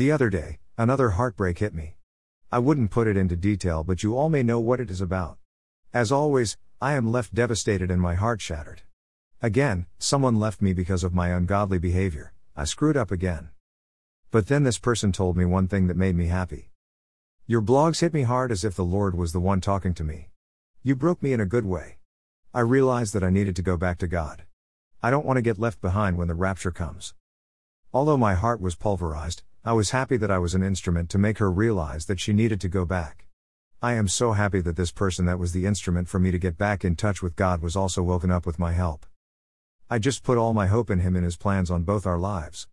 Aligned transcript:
The 0.00 0.12
other 0.12 0.30
day, 0.30 0.60
another 0.78 1.10
heartbreak 1.10 1.58
hit 1.58 1.74
me. 1.74 1.96
I 2.50 2.58
wouldn't 2.58 2.90
put 2.90 3.06
it 3.06 3.18
into 3.18 3.36
detail, 3.36 3.84
but 3.84 4.02
you 4.02 4.16
all 4.16 4.30
may 4.30 4.42
know 4.42 4.58
what 4.58 4.80
it 4.80 4.90
is 4.90 5.02
about. 5.02 5.36
As 5.92 6.10
always, 6.10 6.56
I 6.80 6.94
am 6.94 7.12
left 7.12 7.34
devastated 7.34 7.90
and 7.90 8.00
my 8.00 8.14
heart 8.14 8.40
shattered. 8.40 8.80
Again, 9.42 9.84
someone 9.98 10.40
left 10.40 10.62
me 10.62 10.72
because 10.72 11.04
of 11.04 11.12
my 11.12 11.28
ungodly 11.28 11.78
behavior. 11.78 12.32
I 12.56 12.64
screwed 12.64 12.96
up 12.96 13.10
again. 13.10 13.50
But 14.30 14.46
then 14.46 14.62
this 14.62 14.78
person 14.78 15.12
told 15.12 15.36
me 15.36 15.44
one 15.44 15.68
thing 15.68 15.86
that 15.88 15.98
made 15.98 16.16
me 16.16 16.28
happy. 16.28 16.70
Your 17.46 17.60
blogs 17.60 18.00
hit 18.00 18.14
me 18.14 18.22
hard 18.22 18.50
as 18.50 18.64
if 18.64 18.74
the 18.74 18.82
Lord 18.86 19.14
was 19.14 19.32
the 19.32 19.38
one 19.38 19.60
talking 19.60 19.92
to 19.92 20.02
me. 20.02 20.30
You 20.82 20.96
broke 20.96 21.22
me 21.22 21.34
in 21.34 21.42
a 21.42 21.44
good 21.54 21.66
way. 21.66 21.98
I 22.54 22.60
realized 22.60 23.12
that 23.12 23.22
I 23.22 23.28
needed 23.28 23.54
to 23.56 23.68
go 23.70 23.76
back 23.76 23.98
to 23.98 24.08
God. 24.08 24.44
I 25.02 25.10
don't 25.10 25.26
want 25.26 25.36
to 25.36 25.42
get 25.42 25.58
left 25.58 25.82
behind 25.82 26.16
when 26.16 26.28
the 26.28 26.34
rapture 26.34 26.70
comes. 26.70 27.12
Although 27.92 28.16
my 28.16 28.32
heart 28.32 28.62
was 28.62 28.74
pulverized, 28.74 29.42
I 29.62 29.74
was 29.74 29.90
happy 29.90 30.16
that 30.16 30.30
I 30.30 30.38
was 30.38 30.54
an 30.54 30.62
instrument 30.62 31.10
to 31.10 31.18
make 31.18 31.36
her 31.36 31.50
realize 31.50 32.06
that 32.06 32.18
she 32.18 32.32
needed 32.32 32.62
to 32.62 32.68
go 32.68 32.86
back. 32.86 33.26
I 33.82 33.92
am 33.92 34.08
so 34.08 34.32
happy 34.32 34.62
that 34.62 34.76
this 34.76 34.90
person 34.90 35.26
that 35.26 35.38
was 35.38 35.52
the 35.52 35.66
instrument 35.66 36.08
for 36.08 36.18
me 36.18 36.30
to 36.30 36.38
get 36.38 36.56
back 36.56 36.82
in 36.82 36.96
touch 36.96 37.20
with 37.20 37.36
God 37.36 37.60
was 37.60 37.76
also 37.76 38.02
woken 38.02 38.30
up 38.30 38.46
with 38.46 38.58
my 38.58 38.72
help. 38.72 39.04
I 39.90 39.98
just 39.98 40.22
put 40.22 40.38
all 40.38 40.54
my 40.54 40.66
hope 40.66 40.88
in 40.88 41.00
Him 41.00 41.14
and 41.14 41.26
His 41.26 41.36
plans 41.36 41.70
on 41.70 41.82
both 41.82 42.06
our 42.06 42.16
lives. 42.16 42.68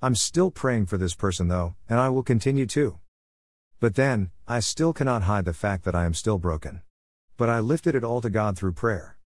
I'm 0.00 0.14
still 0.14 0.50
praying 0.50 0.86
for 0.86 0.96
this 0.96 1.14
person 1.14 1.48
though, 1.48 1.74
and 1.90 2.00
I 2.00 2.08
will 2.08 2.22
continue 2.22 2.64
to. 2.68 2.98
But 3.78 3.96
then, 3.96 4.30
I 4.48 4.60
still 4.60 4.94
cannot 4.94 5.24
hide 5.24 5.44
the 5.44 5.52
fact 5.52 5.84
that 5.84 5.94
I 5.94 6.06
am 6.06 6.14
still 6.14 6.38
broken. 6.38 6.80
But 7.36 7.50
I 7.50 7.60
lifted 7.60 7.94
it 7.94 8.04
all 8.04 8.22
to 8.22 8.30
God 8.30 8.56
through 8.56 8.72
prayer. 8.72 9.18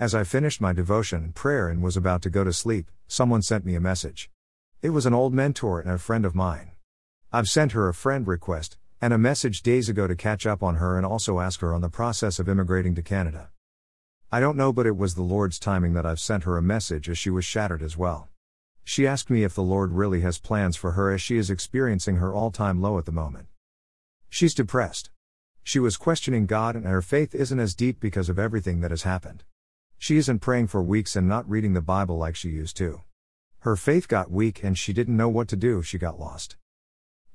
As 0.00 0.12
I 0.12 0.24
finished 0.24 0.60
my 0.60 0.72
devotion 0.72 1.22
and 1.22 1.34
prayer 1.36 1.68
and 1.68 1.84
was 1.84 1.96
about 1.96 2.20
to 2.22 2.30
go 2.30 2.42
to 2.42 2.52
sleep, 2.52 2.90
someone 3.06 3.42
sent 3.42 3.64
me 3.64 3.76
a 3.76 3.80
message. 3.80 4.28
It 4.82 4.90
was 4.90 5.06
an 5.06 5.14
old 5.14 5.32
mentor 5.32 5.78
and 5.78 5.92
a 5.92 5.96
friend 5.96 6.24
of 6.24 6.34
mine. 6.34 6.72
I've 7.32 7.48
sent 7.48 7.70
her 7.70 7.88
a 7.88 7.94
friend 7.94 8.26
request, 8.26 8.78
and 9.00 9.12
a 9.12 9.18
message 9.18 9.62
days 9.62 9.88
ago 9.88 10.08
to 10.08 10.16
catch 10.16 10.44
up 10.44 10.60
on 10.60 10.74
her 10.74 10.96
and 10.96 11.06
also 11.06 11.38
ask 11.38 11.60
her 11.60 11.72
on 11.72 11.82
the 11.82 11.88
process 11.88 12.40
of 12.40 12.48
immigrating 12.48 12.96
to 12.96 13.02
Canada. 13.02 13.50
I 14.32 14.40
don't 14.40 14.56
know, 14.56 14.72
but 14.72 14.86
it 14.86 14.96
was 14.96 15.14
the 15.14 15.22
Lord's 15.22 15.60
timing 15.60 15.92
that 15.92 16.04
I've 16.04 16.18
sent 16.18 16.42
her 16.42 16.56
a 16.56 16.62
message 16.62 17.08
as 17.08 17.16
she 17.16 17.30
was 17.30 17.44
shattered 17.44 17.80
as 17.80 17.96
well. 17.96 18.28
She 18.82 19.06
asked 19.06 19.30
me 19.30 19.44
if 19.44 19.54
the 19.54 19.62
Lord 19.62 19.92
really 19.92 20.22
has 20.22 20.40
plans 20.40 20.74
for 20.74 20.92
her 20.92 21.12
as 21.12 21.22
she 21.22 21.36
is 21.36 21.48
experiencing 21.48 22.16
her 22.16 22.34
all 22.34 22.50
time 22.50 22.82
low 22.82 22.98
at 22.98 23.04
the 23.04 23.12
moment. 23.12 23.46
She's 24.30 24.52
depressed. 24.52 25.10
She 25.62 25.78
was 25.78 25.96
questioning 25.96 26.46
God 26.46 26.74
and 26.74 26.86
her 26.86 27.02
faith 27.02 27.36
isn't 27.36 27.60
as 27.60 27.76
deep 27.76 28.00
because 28.00 28.28
of 28.28 28.36
everything 28.36 28.80
that 28.80 28.90
has 28.90 29.04
happened. 29.04 29.44
She 29.96 30.16
isn't 30.16 30.40
praying 30.40 30.66
for 30.66 30.82
weeks 30.82 31.14
and 31.14 31.28
not 31.28 31.48
reading 31.48 31.74
the 31.74 31.80
Bible 31.80 32.18
like 32.18 32.34
she 32.34 32.48
used 32.48 32.76
to. 32.78 33.02
Her 33.62 33.76
faith 33.76 34.08
got 34.08 34.28
weak 34.28 34.64
and 34.64 34.76
she 34.76 34.92
didn't 34.92 35.16
know 35.16 35.28
what 35.28 35.46
to 35.46 35.56
do, 35.56 35.82
she 35.82 35.96
got 35.96 36.18
lost. 36.18 36.56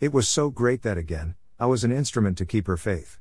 It 0.02 0.12
was 0.12 0.28
so 0.28 0.50
great 0.50 0.82
that 0.82 0.98
again, 0.98 1.36
I 1.58 1.68
was 1.68 1.86
an 1.86 1.92
instrument 1.94 2.38
to 2.38 2.46
keep 2.46 2.68
her 2.68 2.76
faith. 2.76 3.18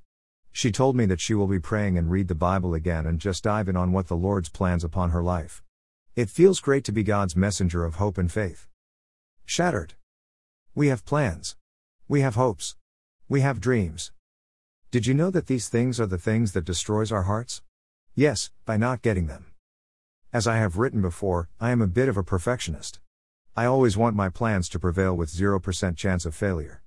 She 0.51 0.73
told 0.73 0.97
me 0.97 1.07
that 1.07 1.21
she 1.21 1.33
will 1.33 1.47
be 1.47 1.61
praying 1.61 1.97
and 1.97 2.11
read 2.11 2.27
the 2.27 2.35
Bible 2.35 2.75
again 2.75 3.07
and 3.07 3.21
just 3.21 3.45
dive 3.45 3.69
in 3.69 3.77
on 3.77 3.93
what 3.93 4.09
the 4.09 4.17
Lord's 4.17 4.49
plans 4.49 4.83
upon 4.83 5.11
her 5.11 5.23
life. 5.23 5.63
It 6.17 6.31
feels 6.31 6.59
great 6.59 6.83
to 6.83 6.91
be 6.91 7.05
God's 7.05 7.37
messenger 7.37 7.85
of 7.85 7.95
hope 7.95 8.19
and 8.19 8.33
faith. 8.33 8.67
Shattered. 9.45 9.95
We 10.75 10.89
have 10.89 11.05
plans. 11.05 11.55
We 12.09 12.23
have 12.23 12.35
hopes. 12.35 12.75
We 13.29 13.41
have 13.41 13.61
dreams. 13.61 14.11
Did 14.91 15.07
you 15.07 15.15
know 15.15 15.31
that 15.31 15.47
these 15.47 15.69
things 15.69 16.01
are 16.01 16.07
the 16.07 16.19
things 16.19 16.55
that 16.55 16.65
destroys 16.65 17.13
our 17.13 17.23
hearts? 17.23 17.63
Yes, 18.17 18.51
by 18.65 18.77
not 18.77 19.01
getting 19.01 19.29
them. 19.29 19.53
As 20.33 20.47
I 20.47 20.57
have 20.57 20.77
written 20.77 21.01
before, 21.01 21.49
I 21.61 21.71
am 21.71 21.81
a 21.81 21.87
bit 21.87 22.09
of 22.09 22.17
a 22.17 22.25
perfectionist. 22.25 22.99
I 23.57 23.65
always 23.65 23.97
want 23.97 24.17
my 24.17 24.29
plans 24.29 24.69
to 24.71 24.79
prevail 24.79 25.17
with 25.17 25.33
0% 25.33 25.97
chance 25.97 26.27
of 26.27 26.35
failure. 26.35 26.83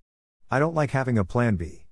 I 0.52 0.60
don't 0.60 0.76
like 0.76 0.92
having 0.92 1.18
a 1.18 1.26
plan 1.26 1.56
B. 1.56 1.88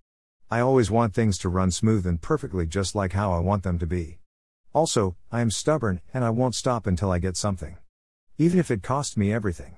I 0.52 0.59
always 0.59 0.92
want 0.92 1.14
things 1.14 1.38
to 1.39 1.50
run 1.50 1.72
smooth 1.72 2.06
and 2.06 2.22
perfectly 2.22 2.67
just 2.67 2.95
like 2.95 3.14
how 3.14 3.31
I 3.31 3.39
want 3.39 3.64
them 3.64 3.80
to 3.80 3.88
be. 3.88 4.20
Also, 4.73 5.16
I 5.32 5.42
am 5.42 5.49
stubborn 5.49 6.02
and 6.14 6.23
I 6.23 6.30
won't 6.30 6.54
stop 6.54 6.86
until 6.86 7.11
I 7.11 7.20
get 7.20 7.38
something. 7.38 7.77
Even 8.38 8.60
if 8.60 8.70
it 8.70 8.83
costs 8.83 9.17
me 9.17 9.33
everything. 9.33 9.77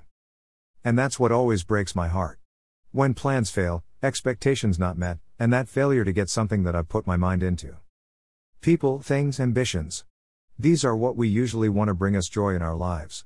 And 0.84 0.98
that's 0.98 1.18
what 1.18 1.32
always 1.32 1.62
breaks 1.62 1.94
my 1.94 2.08
heart. 2.08 2.38
When 2.90 3.14
plans 3.14 3.50
fail, 3.50 3.84
expectations 4.02 4.78
not 4.78 4.98
met, 4.98 5.18
and 5.38 5.52
that 5.52 5.68
failure 5.68 6.04
to 6.04 6.12
get 6.12 6.28
something 6.28 6.64
that 6.64 6.74
I've 6.74 6.88
put 6.88 7.06
my 7.06 7.16
mind 7.16 7.42
into. 7.42 7.76
People, 8.60 9.00
things, 9.00 9.40
ambitions. 9.40 10.04
These 10.60 10.84
are 10.84 10.94
what 10.94 11.16
we 11.16 11.26
usually 11.26 11.70
want 11.70 11.88
to 11.88 11.94
bring 11.94 12.14
us 12.14 12.28
joy 12.28 12.54
in 12.54 12.60
our 12.60 12.76
lives. 12.76 13.24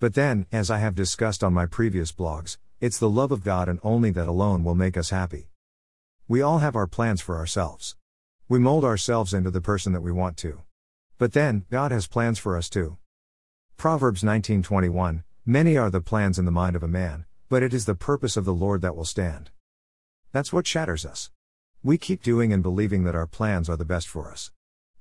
But 0.00 0.14
then, 0.14 0.46
as 0.50 0.68
I 0.68 0.78
have 0.78 0.96
discussed 0.96 1.44
on 1.44 1.54
my 1.54 1.64
previous 1.64 2.10
blogs, 2.10 2.58
it's 2.80 2.98
the 2.98 3.08
love 3.08 3.30
of 3.30 3.44
God 3.44 3.68
and 3.68 3.78
only 3.84 4.10
that 4.10 4.26
alone 4.26 4.64
will 4.64 4.74
make 4.74 4.96
us 4.96 5.10
happy. 5.10 5.48
We 6.26 6.42
all 6.42 6.58
have 6.58 6.74
our 6.74 6.88
plans 6.88 7.20
for 7.20 7.36
ourselves. 7.36 7.94
We 8.48 8.58
mold 8.58 8.84
ourselves 8.84 9.32
into 9.32 9.52
the 9.52 9.60
person 9.60 9.92
that 9.92 10.00
we 10.00 10.10
want 10.10 10.36
to. 10.38 10.62
But 11.18 11.34
then, 11.34 11.66
God 11.70 11.92
has 11.92 12.08
plans 12.08 12.40
for 12.40 12.56
us 12.56 12.68
too. 12.68 12.98
Proverbs 13.76 14.24
19:21 14.24 15.22
Many 15.46 15.76
are 15.76 15.88
the 15.88 16.00
plans 16.00 16.36
in 16.36 16.46
the 16.46 16.50
mind 16.50 16.74
of 16.74 16.82
a 16.82 16.88
man, 16.88 17.26
but 17.48 17.62
it 17.62 17.72
is 17.72 17.84
the 17.84 17.94
purpose 17.94 18.36
of 18.36 18.44
the 18.44 18.52
Lord 18.52 18.82
that 18.82 18.96
will 18.96 19.04
stand. 19.04 19.52
That's 20.32 20.52
what 20.52 20.66
shatters 20.66 21.06
us. 21.06 21.30
We 21.84 21.96
keep 21.96 22.24
doing 22.24 22.52
and 22.52 22.60
believing 22.60 23.04
that 23.04 23.14
our 23.14 23.28
plans 23.28 23.68
are 23.68 23.76
the 23.76 23.84
best 23.84 24.08
for 24.08 24.32
us. 24.32 24.50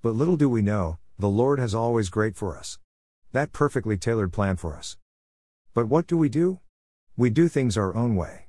But 0.03 0.13
little 0.13 0.37
do 0.37 0.47
we 0.47 0.61
know, 0.61 0.99
the 1.17 1.29
Lord 1.29 1.59
has 1.59 1.75
always 1.75 2.09
great 2.09 2.35
for 2.35 2.57
us. 2.57 2.79
That 3.31 3.53
perfectly 3.53 3.97
tailored 3.97 4.33
plan 4.33 4.57
for 4.57 4.75
us. 4.75 4.97
But 5.73 5.87
what 5.87 6.07
do 6.07 6.17
we 6.17 6.29
do? 6.29 6.59
We 7.15 7.29
do 7.29 7.47
things 7.47 7.77
our 7.77 7.95
own 7.95 8.15
way. 8.15 8.47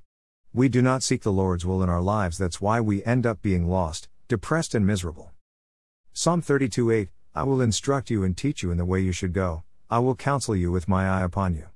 We 0.52 0.68
do 0.68 0.82
not 0.82 1.02
seek 1.02 1.22
the 1.22 1.32
Lord's 1.32 1.64
will 1.64 1.82
in 1.82 1.88
our 1.88 2.00
lives, 2.00 2.38
that's 2.38 2.60
why 2.60 2.80
we 2.80 3.04
end 3.04 3.26
up 3.26 3.42
being 3.42 3.68
lost, 3.68 4.08
depressed, 4.28 4.74
and 4.74 4.86
miserable. 4.86 5.32
Psalm 6.12 6.42
32 6.42 6.90
8 6.90 7.08
I 7.34 7.44
will 7.44 7.62
instruct 7.62 8.10
you 8.10 8.24
and 8.24 8.36
teach 8.36 8.62
you 8.62 8.70
in 8.70 8.76
the 8.76 8.84
way 8.84 9.00
you 9.00 9.12
should 9.12 9.32
go, 9.32 9.62
I 9.90 9.98
will 10.00 10.14
counsel 10.14 10.54
you 10.54 10.70
with 10.70 10.88
my 10.88 11.08
eye 11.08 11.22
upon 11.22 11.54
you. 11.54 11.66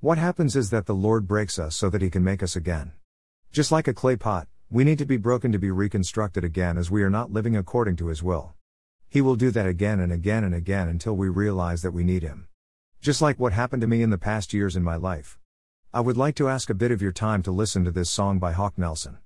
What 0.00 0.18
happens 0.18 0.56
is 0.56 0.70
that 0.70 0.86
the 0.86 0.94
Lord 0.94 1.28
breaks 1.28 1.58
us 1.58 1.76
so 1.76 1.88
that 1.90 2.02
he 2.02 2.10
can 2.10 2.24
make 2.24 2.42
us 2.42 2.56
again. 2.56 2.92
Just 3.52 3.70
like 3.70 3.86
a 3.86 3.94
clay 3.94 4.16
pot, 4.16 4.48
we 4.68 4.82
need 4.82 4.98
to 4.98 5.04
be 5.04 5.16
broken 5.16 5.52
to 5.52 5.58
be 5.58 5.70
reconstructed 5.70 6.42
again 6.42 6.76
as 6.76 6.90
we 6.90 7.02
are 7.04 7.10
not 7.10 7.30
living 7.30 7.56
according 7.56 7.94
to 7.96 8.08
his 8.08 8.22
will. 8.22 8.54
He 9.12 9.20
will 9.20 9.36
do 9.36 9.50
that 9.50 9.66
again 9.66 10.00
and 10.00 10.10
again 10.10 10.42
and 10.42 10.54
again 10.54 10.88
until 10.88 11.14
we 11.14 11.28
realize 11.28 11.82
that 11.82 11.90
we 11.90 12.02
need 12.02 12.22
him. 12.22 12.48
Just 13.02 13.20
like 13.20 13.38
what 13.38 13.52
happened 13.52 13.82
to 13.82 13.86
me 13.86 14.00
in 14.00 14.08
the 14.08 14.16
past 14.16 14.54
years 14.54 14.74
in 14.74 14.82
my 14.82 14.96
life. 14.96 15.38
I 15.92 16.00
would 16.00 16.16
like 16.16 16.34
to 16.36 16.48
ask 16.48 16.70
a 16.70 16.74
bit 16.74 16.90
of 16.90 17.02
your 17.02 17.12
time 17.12 17.42
to 17.42 17.50
listen 17.50 17.84
to 17.84 17.90
this 17.90 18.08
song 18.08 18.38
by 18.38 18.52
Hawk 18.52 18.78
Nelson. 18.78 19.18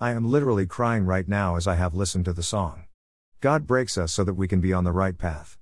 I 0.00 0.12
am 0.12 0.30
literally 0.30 0.64
crying 0.64 1.06
right 1.06 1.26
now 1.26 1.56
as 1.56 1.66
I 1.66 1.74
have 1.74 1.92
listened 1.92 2.24
to 2.26 2.32
the 2.32 2.44
song. 2.44 2.84
God 3.40 3.66
breaks 3.66 3.98
us 3.98 4.12
so 4.12 4.22
that 4.22 4.34
we 4.34 4.46
can 4.46 4.60
be 4.60 4.72
on 4.72 4.84
the 4.84 4.92
right 4.92 5.18
path. 5.18 5.58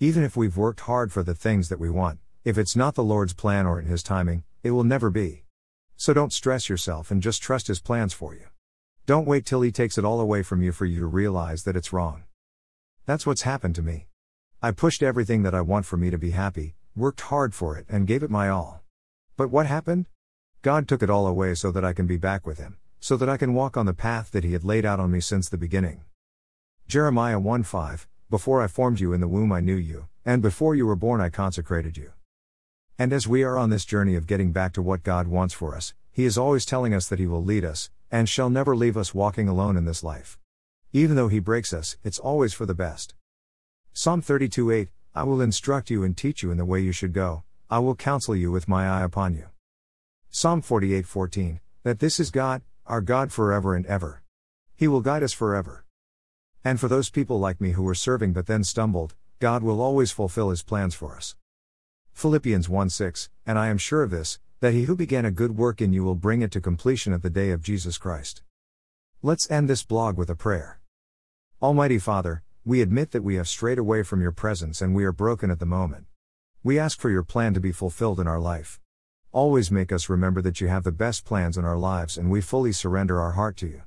Even 0.00 0.24
if 0.24 0.36
we've 0.36 0.56
worked 0.56 0.80
hard 0.80 1.12
for 1.12 1.22
the 1.22 1.36
things 1.36 1.68
that 1.68 1.78
we 1.78 1.88
want, 1.88 2.18
if 2.42 2.58
it's 2.58 2.74
not 2.74 2.96
the 2.96 3.04
Lord's 3.04 3.32
plan 3.32 3.64
or 3.64 3.78
in 3.78 3.86
His 3.86 4.02
timing, 4.02 4.42
it 4.64 4.72
will 4.72 4.82
never 4.82 5.08
be. 5.08 5.44
So 5.96 6.12
don't 6.12 6.32
stress 6.32 6.68
yourself 6.68 7.12
and 7.12 7.22
just 7.22 7.42
trust 7.42 7.68
His 7.68 7.78
plans 7.78 8.12
for 8.12 8.34
you. 8.34 8.48
Don't 9.06 9.28
wait 9.28 9.46
till 9.46 9.60
He 9.60 9.70
takes 9.70 9.98
it 9.98 10.04
all 10.04 10.18
away 10.20 10.42
from 10.42 10.62
you 10.62 10.72
for 10.72 10.84
you 10.84 10.98
to 10.98 11.06
realize 11.06 11.62
that 11.62 11.76
it's 11.76 11.92
wrong. 11.92 12.24
That's 13.08 13.24
what's 13.24 13.40
happened 13.40 13.74
to 13.76 13.82
me. 13.82 14.06
I 14.60 14.70
pushed 14.70 15.02
everything 15.02 15.42
that 15.42 15.54
I 15.54 15.62
want 15.62 15.86
for 15.86 15.96
me 15.96 16.10
to 16.10 16.18
be 16.18 16.32
happy, 16.32 16.74
worked 16.94 17.22
hard 17.22 17.54
for 17.54 17.74
it, 17.78 17.86
and 17.88 18.06
gave 18.06 18.22
it 18.22 18.28
my 18.28 18.50
all. 18.50 18.82
But 19.34 19.48
what 19.48 19.64
happened? 19.64 20.04
God 20.60 20.86
took 20.86 21.02
it 21.02 21.08
all 21.08 21.26
away 21.26 21.54
so 21.54 21.70
that 21.72 21.86
I 21.86 21.94
can 21.94 22.06
be 22.06 22.18
back 22.18 22.46
with 22.46 22.58
Him, 22.58 22.76
so 23.00 23.16
that 23.16 23.28
I 23.30 23.38
can 23.38 23.54
walk 23.54 23.78
on 23.78 23.86
the 23.86 23.94
path 23.94 24.30
that 24.32 24.44
He 24.44 24.52
had 24.52 24.62
laid 24.62 24.84
out 24.84 25.00
on 25.00 25.10
me 25.10 25.20
since 25.20 25.48
the 25.48 25.56
beginning. 25.56 26.02
Jeremiah 26.86 27.40
1 27.40 27.62
5 27.62 28.06
Before 28.28 28.60
I 28.60 28.66
formed 28.66 29.00
you 29.00 29.14
in 29.14 29.22
the 29.22 29.26
womb, 29.26 29.52
I 29.52 29.60
knew 29.60 29.76
you, 29.76 30.08
and 30.26 30.42
before 30.42 30.74
you 30.74 30.86
were 30.86 30.94
born, 30.94 31.22
I 31.22 31.30
consecrated 31.30 31.96
you. 31.96 32.12
And 32.98 33.10
as 33.14 33.26
we 33.26 33.42
are 33.42 33.56
on 33.56 33.70
this 33.70 33.86
journey 33.86 34.16
of 34.16 34.26
getting 34.26 34.52
back 34.52 34.74
to 34.74 34.82
what 34.82 35.02
God 35.02 35.28
wants 35.28 35.54
for 35.54 35.74
us, 35.74 35.94
He 36.12 36.26
is 36.26 36.36
always 36.36 36.66
telling 36.66 36.92
us 36.92 37.08
that 37.08 37.18
He 37.18 37.26
will 37.26 37.42
lead 37.42 37.64
us, 37.64 37.88
and 38.10 38.28
shall 38.28 38.50
never 38.50 38.76
leave 38.76 38.98
us 38.98 39.14
walking 39.14 39.48
alone 39.48 39.78
in 39.78 39.86
this 39.86 40.04
life. 40.04 40.38
Even 40.92 41.16
though 41.16 41.28
He 41.28 41.38
breaks 41.38 41.72
us, 41.72 41.96
it's 42.02 42.18
always 42.18 42.54
for 42.54 42.66
the 42.66 42.74
best. 42.74 43.14
Psalm 43.92 44.22
32 44.22 44.70
8 44.70 44.88
I 45.14 45.24
will 45.24 45.40
instruct 45.40 45.90
you 45.90 46.04
and 46.04 46.16
teach 46.16 46.42
you 46.42 46.50
in 46.50 46.58
the 46.58 46.64
way 46.64 46.80
you 46.80 46.92
should 46.92 47.12
go, 47.12 47.42
I 47.68 47.80
will 47.80 47.94
counsel 47.94 48.36
you 48.36 48.50
with 48.50 48.68
my 48.68 48.88
eye 48.88 49.02
upon 49.02 49.34
you. 49.34 49.46
Psalm 50.30 50.62
48:14 50.62 51.60
That 51.82 51.98
this 51.98 52.20
is 52.20 52.30
God, 52.30 52.62
our 52.86 53.00
God 53.00 53.32
forever 53.32 53.74
and 53.74 53.84
ever. 53.86 54.22
He 54.76 54.86
will 54.86 55.00
guide 55.00 55.22
us 55.22 55.32
forever. 55.32 55.84
And 56.64 56.78
for 56.78 56.88
those 56.88 57.10
people 57.10 57.38
like 57.38 57.60
me 57.60 57.72
who 57.72 57.82
were 57.82 57.94
serving 57.94 58.32
but 58.32 58.46
then 58.46 58.62
stumbled, 58.62 59.14
God 59.38 59.62
will 59.62 59.80
always 59.80 60.12
fulfill 60.12 60.50
his 60.50 60.62
plans 60.62 60.94
for 60.94 61.16
us. 61.16 61.34
Philippians 62.12 62.68
1:6 62.68 63.28
And 63.44 63.58
I 63.58 63.68
am 63.68 63.78
sure 63.78 64.02
of 64.02 64.10
this, 64.10 64.38
that 64.60 64.72
he 64.74 64.84
who 64.84 64.96
began 64.96 65.24
a 65.24 65.30
good 65.30 65.56
work 65.56 65.80
in 65.80 65.92
you 65.92 66.04
will 66.04 66.14
bring 66.14 66.42
it 66.42 66.52
to 66.52 66.60
completion 66.60 67.12
at 67.12 67.22
the 67.22 67.30
day 67.30 67.50
of 67.50 67.62
Jesus 67.62 67.98
Christ. 67.98 68.42
Let's 69.22 69.50
end 69.50 69.68
this 69.68 69.82
blog 69.82 70.16
with 70.16 70.30
a 70.30 70.36
prayer. 70.36 70.77
Almighty 71.60 71.98
Father, 71.98 72.44
we 72.64 72.80
admit 72.80 73.10
that 73.10 73.24
we 73.24 73.34
have 73.34 73.48
strayed 73.48 73.78
away 73.78 74.04
from 74.04 74.22
your 74.22 74.30
presence 74.30 74.80
and 74.80 74.94
we 74.94 75.02
are 75.02 75.10
broken 75.10 75.50
at 75.50 75.58
the 75.58 75.66
moment. 75.66 76.04
We 76.62 76.78
ask 76.78 77.00
for 77.00 77.10
your 77.10 77.24
plan 77.24 77.52
to 77.54 77.58
be 77.58 77.72
fulfilled 77.72 78.20
in 78.20 78.28
our 78.28 78.38
life. 78.38 78.78
Always 79.32 79.68
make 79.68 79.90
us 79.90 80.08
remember 80.08 80.40
that 80.42 80.60
you 80.60 80.68
have 80.68 80.84
the 80.84 80.92
best 80.92 81.24
plans 81.24 81.58
in 81.58 81.64
our 81.64 81.76
lives 81.76 82.16
and 82.16 82.30
we 82.30 82.40
fully 82.40 82.70
surrender 82.70 83.20
our 83.20 83.32
heart 83.32 83.56
to 83.56 83.66
you. 83.66 83.82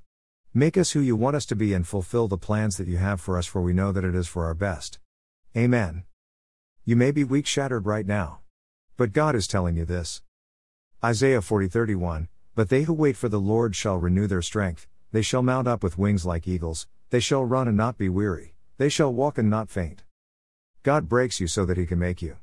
Make 0.53 0.75
us 0.75 0.91
who 0.91 0.99
you 0.99 1.15
want 1.15 1.37
us 1.37 1.45
to 1.45 1.55
be 1.55 1.73
and 1.73 1.87
fulfill 1.87 2.27
the 2.27 2.37
plans 2.37 2.75
that 2.75 2.89
you 2.89 2.97
have 2.97 3.21
for 3.21 3.37
us, 3.37 3.45
for 3.45 3.61
we 3.61 3.71
know 3.71 3.93
that 3.93 4.03
it 4.03 4.15
is 4.15 4.27
for 4.27 4.43
our 4.43 4.53
best. 4.53 4.99
Amen. 5.55 6.03
You 6.83 6.97
may 6.97 7.11
be 7.11 7.23
weak 7.23 7.45
shattered 7.45 7.85
right 7.85 8.05
now. 8.05 8.39
But 8.97 9.13
God 9.13 9.33
is 9.33 9.47
telling 9.47 9.77
you 9.77 9.85
this. 9.85 10.21
Isaiah 11.01 11.41
40 11.41 11.69
31 11.69 12.27
But 12.53 12.67
they 12.67 12.83
who 12.83 12.91
wait 12.91 13.15
for 13.15 13.29
the 13.29 13.39
Lord 13.39 13.77
shall 13.77 13.95
renew 13.95 14.27
their 14.27 14.41
strength, 14.41 14.89
they 15.13 15.21
shall 15.21 15.41
mount 15.41 15.69
up 15.69 15.83
with 15.83 15.97
wings 15.97 16.25
like 16.25 16.49
eagles, 16.49 16.85
they 17.11 17.19
shall 17.19 17.43
run 17.43 17.67
and 17.67 17.75
not 17.75 17.97
be 17.97 18.07
weary, 18.07 18.55
they 18.77 18.87
shall 18.87 19.13
walk 19.13 19.37
and 19.37 19.49
not 19.49 19.69
faint. 19.69 20.03
God 20.81 21.09
breaks 21.09 21.39
you 21.41 21.47
so 21.47 21.65
that 21.65 21.77
He 21.77 21.85
can 21.85 21.99
make 21.99 22.21
you. 22.21 22.37